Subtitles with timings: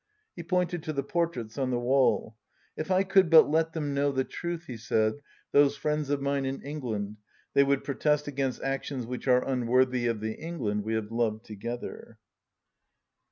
[0.35, 2.35] He pointed to the portraits on the wall.
[2.75, 6.43] "If I could ■but let them know the truth," he said, "those friends of mine
[6.43, 7.17] in England,
[7.53, 11.45] they would protest against actions which are unworthy of the Eng land we have loved
[11.45, 12.17] together."